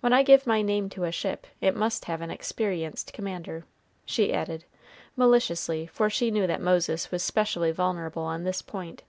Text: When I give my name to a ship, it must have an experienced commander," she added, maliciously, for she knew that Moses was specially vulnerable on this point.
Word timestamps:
When 0.00 0.14
I 0.14 0.22
give 0.22 0.46
my 0.46 0.62
name 0.62 0.88
to 0.88 1.04
a 1.04 1.12
ship, 1.12 1.46
it 1.60 1.76
must 1.76 2.06
have 2.06 2.22
an 2.22 2.30
experienced 2.30 3.12
commander," 3.12 3.66
she 4.06 4.32
added, 4.32 4.64
maliciously, 5.14 5.86
for 5.86 6.08
she 6.08 6.30
knew 6.30 6.46
that 6.46 6.62
Moses 6.62 7.10
was 7.10 7.22
specially 7.22 7.70
vulnerable 7.70 8.22
on 8.22 8.44
this 8.44 8.62
point. 8.62 9.02